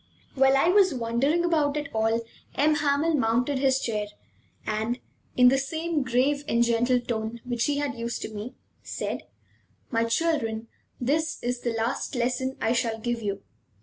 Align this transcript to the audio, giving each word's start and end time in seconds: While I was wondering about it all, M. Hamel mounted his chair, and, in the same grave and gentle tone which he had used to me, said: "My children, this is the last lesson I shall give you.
While 0.33 0.57
I 0.57 0.69
was 0.69 0.95
wondering 0.95 1.45
about 1.45 1.77
it 1.77 1.87
all, 1.93 2.21
M. 2.55 2.73
Hamel 2.77 3.13
mounted 3.13 3.59
his 3.59 3.79
chair, 3.79 4.07
and, 4.65 4.97
in 5.37 5.49
the 5.49 5.59
same 5.59 6.01
grave 6.01 6.43
and 6.47 6.63
gentle 6.63 6.99
tone 6.99 7.39
which 7.45 7.65
he 7.65 7.77
had 7.77 7.93
used 7.93 8.23
to 8.23 8.33
me, 8.33 8.55
said: 8.81 9.27
"My 9.91 10.05
children, 10.05 10.69
this 10.99 11.37
is 11.43 11.59
the 11.61 11.73
last 11.73 12.15
lesson 12.15 12.57
I 12.59 12.73
shall 12.73 12.97
give 12.97 13.21
you. 13.21 13.43